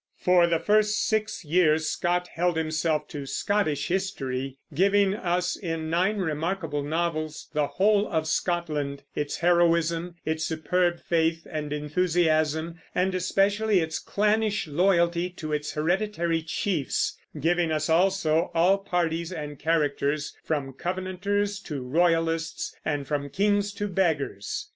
[0.17, 6.17] For the first six years Scott held himself to Scottish history, giving us in nine
[6.17, 13.79] remarkable novels the whole of Scotland, its heroism, its superb faith and enthusiasm, and especially
[13.79, 20.73] its clannish loyalty to its hereditary chiefs; giving us also all parties and characters, from
[20.73, 24.67] Covenanters to Royalists, and from kings to beggars.